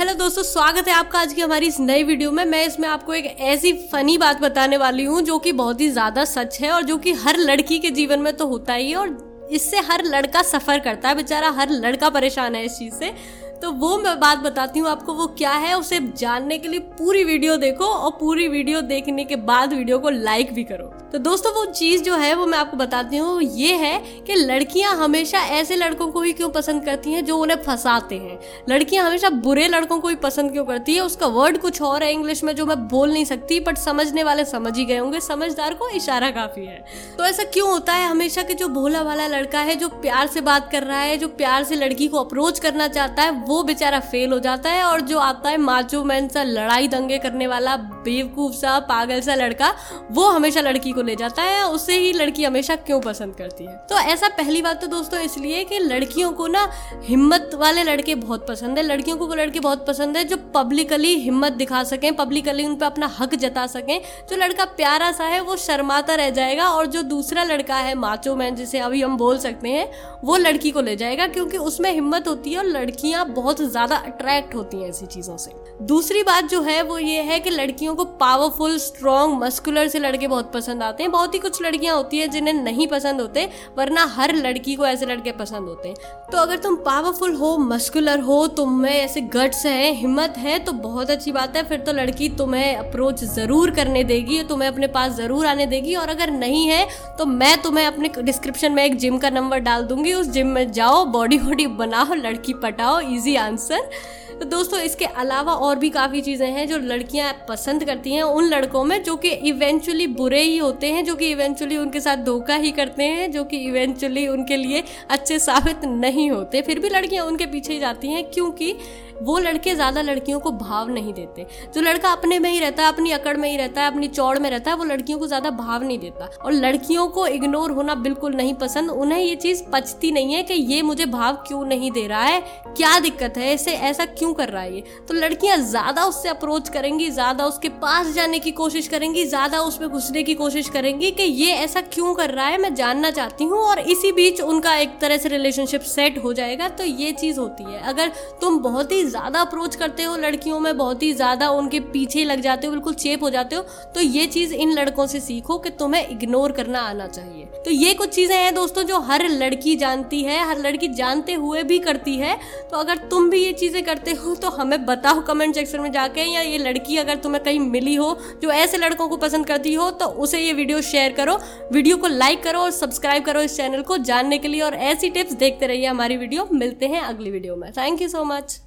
Hello 0.00 0.12
दोस्तों, 0.14 0.42
स्वागत 0.42 0.86
है 0.88 0.92
आपका 0.94 1.18
आज 1.18 1.32
की 1.32 1.40
हमारी 1.40 1.66
इस 1.66 1.78
नई 1.80 2.02
वीडियो 2.02 2.30
में। 2.32 2.44
मैं 2.44 2.64
इसमें 2.66 2.86
आपको 2.88 3.14
एक 3.14 3.24
ऐसी 3.24 3.72
फनी 3.88 4.16
बात 4.18 4.40
बताने 4.40 4.76
वाली 4.76 5.04
हूँ 5.04 5.20
जो 5.22 5.38
कि 5.38 5.52
बहुत 5.52 5.80
ही 5.80 5.88
ज़्यादा 5.90 6.24
सच 6.24 6.58
है 6.60 6.70
और 6.72 6.82
जो 6.82 6.96
कि 6.98 7.12
हर 7.14 7.36
लड़की 7.38 7.78
के 7.78 7.90
जीवन 7.90 8.20
में 8.20 8.32
तो 8.36 8.46
होता 8.46 8.74
ही 8.74 8.90
है 8.90 8.96
और 8.96 9.48
इससे 9.52 9.78
हर 9.80 10.04
लड़का 10.04 10.42
सफ़र 10.42 10.78
करता 10.78 11.08
है। 11.08 11.14
बेचारा 11.14 11.50
हर 11.50 11.70
लड़का 11.70 12.10
परेशान 12.10 12.54
है 12.54 12.64
इस 12.64 12.78
चीज़ 12.78 12.94
से। 12.94 13.12
तो 13.62 13.70
वो 13.70 13.98
मैं 13.98 14.20
बात 14.20 14.38
बताती 14.38 14.80
हूँ 14.80 14.88
आपको, 14.88 15.14
वो 15.14 15.26
क्या 15.26 15.50
है, 15.50 15.78
उसे 15.78 16.00
जानने 16.16 16.58
के 16.58 16.68
लिए 16.68 16.80
पूरी 16.80 17.24
वीडियो 17.24 17.56
देखो 17.56 17.84
और 17.84 18.10
पूरी 18.10 18.48
वीडियो 18.48 18.80
देखने 18.80 19.24
के 19.24 19.36
बाद 19.36 19.72
वीडियो 19.72 19.98
को 19.98 20.10
लाइक 20.10 20.54
भी 20.54 20.64
करो। 20.64 20.86
तो 21.12 21.18
दोस्तों, 21.18 21.52
वो 21.52 21.64
चीज़ 21.64 22.02
जो 22.02 22.16
है, 22.16 22.34
वो 22.34 22.46
मैं 22.46 22.58
आपको 22.58 22.76
बताती 22.76 23.16
हूँ, 23.16 23.42
ये 23.42 23.74
है 23.74 23.98
कि 24.26 24.34
लड़कियाँ 24.34 24.94
हमेशा 24.96 25.38
ऐसे 25.38 25.76
लड़कों 25.76 26.08
को 26.08 26.22
ही 26.22 26.32
क्यों 26.32 26.48
पसंद 26.48 26.84
करती 26.84 27.12
हैं 27.12 27.24
जो 27.24 27.36
उन्हें 27.36 27.56
फंसाते 27.56 28.14
हैं? 28.14 28.38
लड़कियाँ 28.68 29.06
हमेशा 29.06 29.30
बुरे 29.30 29.68
लड़कों 29.68 29.98
को 29.98 30.08
ही 30.08 30.14
पसंद 30.14 30.52
क्यों 30.52 30.64
करती 30.64 30.94
है? 30.94 31.00
उसका 31.00 31.26
वर्ड 31.26 31.58
कुछ 31.58 31.82
और 31.82 32.02
है 32.02 32.12
इंग्लिश 32.12 32.44
में 32.44 32.54
जो 32.56 32.66
मैं 32.66 32.88
बोल 32.88 33.12
नहीं 33.12 33.24
सकती 33.24 33.60
बट 33.60 33.78
समझने 33.78 34.24
वाले 34.24 34.44
समझ 34.44 34.76
ही 34.78 34.84
गए 34.84 34.96
होंगे। 34.96 35.20
समझदार 35.20 35.74
को 35.74 35.88
इशारा 35.88 36.30
काफ़ी 36.30 36.66
है। 36.66 36.84
तो 37.18 37.24
ऐसा 37.24 37.44
क्यों 37.44 37.70
होता 37.70 37.92
है 37.92 38.08
हमेशा 38.08 38.42
कि 38.42 38.54
जो 38.54 38.68
भोला 38.68 39.02
वाला 39.02 39.26
लड़का 39.26 39.60
है, 39.60 39.76
जो 39.76 39.88
प्यार 39.88 40.26
से 40.26 40.40
बात 40.40 40.70
कर 40.72 40.82
रहा 40.82 41.00
है, 41.00 41.16
जो 41.16 41.28
प्यार 41.28 41.64
से 41.64 41.74
लड़की 41.74 42.08
को 42.08 42.18
अप्रोच 42.18 42.58
करना 42.58 42.88
चाहता 42.88 43.22
है 43.22 43.44
वो 43.50 43.62
बेचारा 43.62 43.98
फेल 44.00 44.32
हो 44.32 44.38
जाता 44.38 44.70
है 44.70 44.82
और 44.84 45.00
जो 45.00 45.18
आता 45.18 45.50
है 45.50 45.56
माचो 45.56 46.02
मैन 46.04 46.28
सा 46.28 46.42
लड़ाई 46.42 46.88
दंगे 46.88 47.18
करने 47.18 47.46
वाला, 47.46 47.76
बेवकूफ़ 47.76 48.54
सा, 48.54 48.78
पागल 48.80 49.20
सा 49.20 49.34
लड़का, 49.34 49.72
वो 50.10 50.28
हमेशा 50.28 50.60
लड़की 50.60 50.92
को 50.92 51.02
ले 51.02 51.16
जाता 51.16 51.42
है 51.42 51.64
उसे 51.68 51.96
ही 51.98 52.12
लड़की 52.12 52.44
हमेशा 52.44 52.76
क्यों 52.76 53.00
पसंद 53.00 53.34
करती 53.34 53.64
है? 53.64 53.72
तो 53.90 53.94
ऐसा 53.94 54.28
पहली 54.28 54.62
बात 54.62 54.80
तो 54.80 54.86
दोस्तों 54.86 55.20
इसलिए 55.20 55.64
कि 55.64 55.78
लड़कियों 55.78 56.30
को 56.32 56.46
ना 56.46 56.66
हिम्मत 57.04 57.50
वाले 57.54 57.82
लड़के 57.82 58.14
बहुत 58.14 58.46
पसंद 58.48 58.78
है। 58.78 58.84
लड़कियों 58.84 59.16
को 59.16 59.34
लड़के 59.34 59.60
बहुत 59.60 59.86
पसंद 59.86 60.16
है 60.16 60.24
जो 60.24 60.36
पब्लिकली 60.54 61.14
हिम्मत 61.16 61.52
दिखा 61.52 61.82
सकें 61.84 62.14
पब्लिकली 62.16 62.66
उन 62.66 62.76
पर 62.76 62.86
अपना 62.86 63.10
हक 63.18 63.34
जता 63.34 63.66
सकें। 63.66 64.00
जो 64.30 64.36
लड़का 64.36 64.64
प्यारा 64.64 65.10
सा 65.12 65.24
है, 65.24 65.40
वो 65.40 65.56
शर्माता 65.56 66.14
रह 66.14 66.30
जाएगा 66.30 66.68
और 66.68 66.86
जो 66.86 67.02
दूसरा 67.02 67.44
लड़का 67.44 67.76
है 67.76 67.94
माचो 67.96 68.36
मैन 68.36 68.54
जिसे 68.54 68.78
अभी 68.78 69.02
हम 69.02 69.16
बोल 69.16 69.38
सकते 69.38 69.68
हैं, 69.68 69.90
वो 70.24 70.36
लड़की 70.36 70.70
को 70.70 70.80
ले 70.80 70.96
जाएगा 70.96 71.26
क्योंकि 71.26 71.58
उसमें 71.58 71.90
हिम्मत 71.92 72.28
होती 72.28 72.52
है 72.52 72.58
और 72.58 72.66
लड़कियाँ 72.66 73.24
बहुत 73.40 73.62
ज़्यादा 73.62 73.96
अट्रैक्ट 73.98 74.54
होती 74.54 74.76
हैं 74.76 74.88
ऐसी 74.88 75.06
चीज़ों 75.08 75.36
से। 75.36 75.52
दूसरी 75.86 76.22
बात 76.22 76.44
जो 76.44 76.60
है, 76.62 76.82
वो 76.82 76.98
ये 76.98 77.20
है 77.22 77.38
कि 77.40 77.50
लड़कियों 77.50 77.94
को 77.94 78.04
पावरफुल 78.20 78.76
स्ट्रॉन्ग 78.78 79.42
मस्कुलर 79.42 79.88
से 79.88 79.98
लड़के 79.98 80.26
बहुत 80.28 80.52
पसंद 80.52 80.82
आते 80.82 81.02
हैं। 81.02 81.12
बहुत 81.12 81.34
ही 81.34 81.38
कुछ 81.38 81.62
लड़कियाँ 81.62 81.96
होती 81.96 82.18
हैं 82.18 82.30
जिन्हें 82.30 82.54
नहीं 82.54 82.86
पसंद 82.88 83.20
होते, 83.20 83.48
वरना 83.78 84.04
हर 84.10 84.34
लड़की 84.36 84.74
को 84.74 84.86
ऐसे 84.86 85.06
लड़के 85.06 85.32
पसंद 85.34 85.68
होते 85.68 85.88
हैं। 85.88 85.96
तो 86.32 86.38
अगर 86.38 86.58
तुम 86.58 86.76
पावरफुल 86.82 87.34
हो 87.34 87.56
मस्कुलर 87.60 88.20
हो, 88.20 88.46
तुम्हें 88.48 88.92
ऐसे 88.92 89.20
गट्स 89.30 89.64
है, 89.66 89.92
हिम्मत 89.94 90.34
है 90.38 90.58
तो 90.60 90.72
बहुत 90.80 91.10
अच्छी 91.10 91.32
बात 91.32 91.56
है। 91.56 91.62
फिर 91.68 91.80
तो 91.80 91.92
लड़की 91.92 92.28
तुम्हें 92.38 92.76
अप्रोच 92.76 93.24
ज़रूर 93.26 93.70
करने 93.70 94.04
देगी, 94.04 94.42
तुम्हें 94.44 94.68
अपने 94.68 94.86
पास 94.88 95.12
ज़रूर 95.12 95.46
आने 95.46 95.66
देगी। 95.66 95.94
और 95.94 96.08
अगर 96.08 96.30
नहीं 96.32 96.66
है 96.66 96.86
तो 97.18 97.26
मैं 97.28 97.56
तुम्हें 97.62 97.84
अपने 97.86 98.10
डिस्क्रिप्शन 98.20 98.72
में 98.72 98.84
एक 98.84 98.96
जिम 98.98 99.18
का 99.18 99.30
नंबर 99.30 99.58
डाल 99.60 99.82
दूँगी। 99.84 100.12
उस 100.14 100.26
जिम 100.30 100.46
में 100.48 100.72
जाओ 100.72 101.04
बॉडी 101.10 101.38
वॉडी 101.38 101.66
बनाओ, 101.78 102.14
लड़की 102.16 102.54
पटाओ 102.56 103.00
ईजी 103.02 103.29
आंसर 103.36 103.90
तो 104.32 104.46
दोस्तों, 104.46 104.78
इसके 104.80 105.04
अलावा 105.04 105.52
और 105.54 105.78
भी 105.78 105.88
काफ़ी 105.90 106.20
चीज़ें 106.22 106.46
हैं 106.48 106.66
जो 106.68 106.76
लड़कियाँ 106.78 107.32
पसंद 107.48 107.84
करती 107.84 108.12
हैं 108.12 108.22
उन 108.22 108.44
लड़कों 108.44 108.84
में 108.84 109.02
जो 109.04 109.16
कि 109.16 109.30
इवेंचुअली 109.48 110.06
बुरे 110.06 110.40
ही 110.42 110.56
होते 110.58 110.86
हैं, 110.86 111.04
जो 111.04 111.14
कि 111.16 111.30
इवेंचुअली 111.30 111.76
उनके 111.76 112.00
साथ 112.00 112.24
धोखा 112.24 112.54
ही 112.54 112.70
करते 112.70 113.04
हैं, 113.04 113.30
जो 113.32 113.44
कि 113.44 113.56
इवेंचुअली 113.58 114.26
उनके 114.28 114.56
लिए 114.56 114.82
अच्छे 115.10 115.38
साबित 115.38 115.84
नहीं 115.84 116.30
होते। 116.30 116.62
फिर 116.62 116.78
भी 116.78 116.88
लड़कियाँ 116.88 117.26
उनके 117.26 117.46
पीछे 117.46 117.72
ही 117.72 117.78
जाती 117.78 118.08
हैं 118.08 118.24
क्योंकि 118.30 118.74
वो 119.22 119.38
लड़के 119.38 119.74
ज़्यादा 119.74 120.02
लड़कियों 120.02 120.40
को 120.40 120.50
भाव 120.52 120.88
नहीं 120.90 121.12
देते। 121.14 121.46
जो 121.74 121.80
लड़का 121.80 122.10
अपने 122.10 122.38
में 122.38 122.50
ही 122.50 122.58
रहता 122.60 122.82
है, 122.82 122.88
अपनी 122.88 123.10
अकड़ 123.10 123.36
में 123.36 123.48
ही 123.50 123.56
रहता 123.56 123.82
है, 123.82 123.90
अपनी 123.90 124.08
चौड़ 124.08 124.38
में 124.38 124.48
रहता 124.50 124.70
है, 124.70 124.76
वो 124.76 124.84
लड़कियों 124.84 125.18
को 125.18 125.26
ज़्यादा 125.26 125.50
भाव 125.52 125.82
नहीं 125.82 125.98
देता। 125.98 126.30
और 126.44 126.52
लड़कियों 126.52 127.06
को 127.08 127.26
इग्नोर 127.26 127.70
होना 127.70 127.94
बिल्कुल 128.00 128.34
नहीं 128.34 128.54
पसंद। 128.54 128.90
उन्हें 128.90 129.18
ये 129.18 129.34
चीज़ 129.36 129.62
पचती 129.72 130.10
नहीं 130.12 130.34
है 130.34 130.42
कि 130.42 130.54
ये 130.54 130.80
मुझे 130.82 131.06
भाव 131.06 131.34
क्यों 131.46 131.64
नहीं 131.64 131.90
दे 131.90 132.06
रहा 132.06 132.22
है? 132.22 132.40
क्या 132.68 132.98
दिक्कत 133.00 133.36
है? 133.36 133.52
इसे 133.54 133.72
ऐसा 133.72 134.04
क्यों 134.06 134.32
कर 134.34 134.48
रहा 134.48 134.62
है 134.62 134.74
ये? 134.74 134.84
तो 135.08 135.14
लड़कियाँ 135.14 135.56
ज़्यादा 135.58 136.04
उससे 136.04 136.28
अप्रोच 136.28 136.68
करेंगी, 136.68 137.10
ज़्यादा 137.10 137.46
उसके 137.46 137.68
पास 137.80 138.12
जाने 138.14 138.38
की 138.38 138.50
कोशिश 138.52 138.88
करेंगी, 138.88 139.24
ज़्यादा 139.26 139.60
उसमें 139.60 139.88
घुसने 139.90 140.22
की 140.22 140.34
कोशिश 140.34 140.68
करेंगी 140.68 141.10
कि 141.10 141.22
ये 141.22 141.52
ऐसा 141.54 141.80
क्यों 141.82 142.14
कर 142.14 142.30
रहा 142.30 142.46
है? 142.46 142.58
मैं 142.58 142.74
जानना 142.74 143.10
चाहती 143.10 143.44
हूँ 143.44 143.58
और 143.60 143.78
इसी 143.80 144.12
बीच 144.12 144.40
उनका 144.42 144.74
एक 144.76 144.98
तरह 145.00 145.16
से 145.16 145.28
रिलेशनशिप 145.28 145.80
सेट 145.82 146.22
हो 146.24 146.32
जाएगा। 146.32 146.68
तो 146.70 146.84
ये 146.84 147.12
चीज़ 147.12 147.38
होती 147.40 147.64
है। 147.64 147.80
अगर 147.84 148.12
तुम 148.40 148.58
बहुत 148.60 148.92
ही 148.92 149.04
ज़्यादा 149.10 149.40
अप्रोच 149.40 149.76
करते 149.76 150.02
हो, 150.02 150.16
लड़कियों 150.18 150.58
में 150.60 150.76
बहुत 150.76 151.02
ही 151.02 151.12
ज़्यादा 151.14 151.48
उनके 151.52 151.80
पीछे 151.92 152.24
लग 152.24 152.40
जाते 152.40 152.66
हो, 152.66 152.72
बिल्कुल 152.72 152.94
चेप 152.96 153.22
हो 153.22 153.30
जाते 153.30 153.56
हो 153.56 153.62
तो 153.94 154.00
ये 154.00 154.26
चीज़ 154.28 154.54
इन 154.56 154.72
लड़कों 154.72 155.06
से 155.06 155.20
सीखो 155.20 155.58
कि 155.58 155.70
तुम्हें 155.72 156.08
इग्नोर 156.08 156.52
करना 156.52 156.80
आना 156.80 157.06
चाहिए। 157.08 157.44
तो 157.64 157.70
ये 157.70 157.92
कुछ 157.94 158.08
चीज़ें 158.10 158.36
हैं 158.36 158.54
दोस्तों 158.54 158.82
जो 158.84 158.98
हर 159.02 159.28
लड़की 159.30 159.74
जानती 159.76 160.22
है, 160.22 160.44
हर 160.48 160.58
लड़की 160.60 160.88
जानते 160.90 161.34
हुए 161.34 161.62
भी 161.64 161.78
करती 161.80 162.16
है। 162.16 162.36
तो 162.70 162.76
अगर 162.76 162.96
तुम 163.10 163.28
भी 163.30 163.44
ये 163.44 163.52
चीज़ें 163.54 163.82
करते 163.84 164.12
हो 164.14 164.34
तो 164.36 164.50
हमें 164.50 164.84
बताओ 164.86 165.20
कमेंट 165.24 165.54
सेक्शन 165.54 165.80
में 165.80 165.90
जाके, 165.92 166.24
या 166.24 166.40
ये 166.42 166.58
लड़की 166.60 166.96
अगर 166.98 167.16
तुम्हें 167.18 167.42
कहीं 167.44 167.60
मिली 167.60 167.94
हो, 167.94 168.16
जो 168.42 168.50
ऐसे 168.52 168.78
लड़कों 168.78 169.08
को 169.08 169.16
पसंद 169.18 169.46
करती 169.46 169.74
हो 169.74 169.90
तो 169.92 170.06
उसे 170.20 170.40
ये 170.40 170.52
वीडियो 170.54 170.80
शेयर 170.82 171.12
करो। 171.12 171.38
वीडियो 171.72 171.96
को 171.96 172.06
लाइक 172.08 172.42
करो 172.44 172.60
और 172.60 172.70
सब्सक्राइब 172.72 173.24
करो 173.24 173.40
इस 173.42 173.56
चैनल 173.56 173.82
को 173.82 173.96
जानने 173.98 174.38
के 174.38 174.48
लिए, 174.48 174.60
और 174.60 174.74
ऐसी 174.74 175.10
टिप्स 175.10 175.32
देखते 175.34 175.66
रहिए 175.66 175.86
हमारी 175.86 176.16
वीडियो 176.16 176.48
मिलते 176.54 176.86
हैं 176.86 177.00
अगली 177.02 177.30
वीडियो 177.30 177.56
में। 177.56 177.70
Thank 177.72 178.02
you 178.02 178.08
so 178.08 178.24
much 178.26 178.60